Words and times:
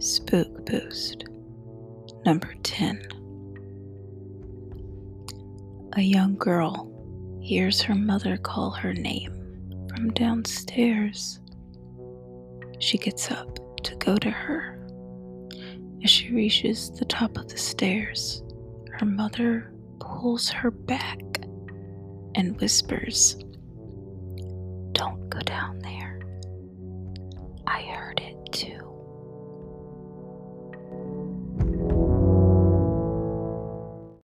Spook 0.00 0.64
Boost 0.64 1.24
Number 2.24 2.54
10 2.62 3.08
A 5.94 6.00
young 6.00 6.36
girl 6.36 6.88
hears 7.42 7.82
her 7.82 7.96
mother 7.96 8.36
call 8.36 8.70
her 8.70 8.94
name 8.94 9.32
from 9.88 10.10
downstairs. 10.12 11.40
She 12.78 12.96
gets 12.96 13.32
up 13.32 13.58
to 13.82 13.96
go 13.96 14.16
to 14.18 14.30
her. 14.30 14.78
As 16.04 16.10
she 16.10 16.32
reaches 16.32 16.92
the 16.92 17.04
top 17.04 17.36
of 17.36 17.48
the 17.48 17.58
stairs, 17.58 18.44
her 18.98 19.06
mother 19.06 19.72
pulls 19.98 20.48
her 20.48 20.70
back 20.70 21.18
and 22.36 22.56
whispers, 22.60 23.34
Don't 24.92 25.28
go 25.28 25.40
down 25.40 25.80
there. 25.80 26.20
I 27.66 27.82
heard 27.82 28.20
it. 28.20 28.52
too." 28.52 28.87